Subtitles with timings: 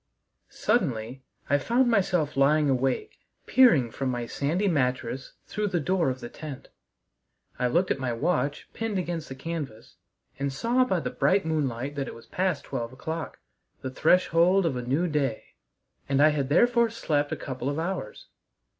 [0.49, 6.09] II Suddenly I found myself lying awake, peering from my sandy mattress through the door
[6.09, 6.69] of the tent.
[7.59, 9.97] I looked at my watch pinned against the canvas,
[10.39, 13.37] and saw by the bright moonlight that it was past twelve o'clock
[13.81, 15.53] the threshold of a new day
[16.09, 18.25] and I had therefore slept a couple of hours.